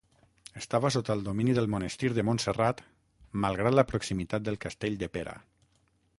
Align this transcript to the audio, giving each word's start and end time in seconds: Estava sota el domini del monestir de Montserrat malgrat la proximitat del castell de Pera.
Estava 0.59 0.89
sota 0.95 1.11
el 1.17 1.21
domini 1.27 1.53
del 1.57 1.69
monestir 1.73 2.11
de 2.19 2.25
Montserrat 2.31 2.81
malgrat 3.45 3.79
la 3.81 3.87
proximitat 3.93 4.49
del 4.49 4.59
castell 4.67 4.99
de 5.05 5.13
Pera. 5.19 5.39